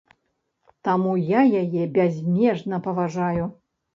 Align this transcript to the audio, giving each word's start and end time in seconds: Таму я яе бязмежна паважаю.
Таму 0.87 1.11
я 1.33 1.41
яе 1.61 1.83
бязмежна 1.99 2.79
паважаю. 2.87 3.45